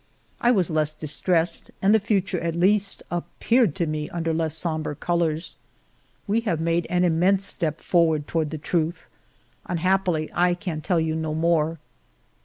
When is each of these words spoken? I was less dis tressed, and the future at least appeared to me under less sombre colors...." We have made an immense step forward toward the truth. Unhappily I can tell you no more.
I 0.41 0.49
was 0.49 0.71
less 0.71 0.95
dis 0.95 1.21
tressed, 1.21 1.69
and 1.79 1.93
the 1.93 1.99
future 1.99 2.39
at 2.39 2.55
least 2.55 3.03
appeared 3.11 3.75
to 3.75 3.85
me 3.85 4.09
under 4.09 4.33
less 4.33 4.57
sombre 4.57 4.95
colors...." 4.95 5.57
We 6.27 6.39
have 6.39 6.59
made 6.59 6.87
an 6.89 7.03
immense 7.03 7.45
step 7.45 7.79
forward 7.79 8.25
toward 8.25 8.49
the 8.49 8.57
truth. 8.57 9.07
Unhappily 9.67 10.31
I 10.33 10.55
can 10.55 10.81
tell 10.81 10.99
you 10.99 11.13
no 11.15 11.35
more. 11.35 11.77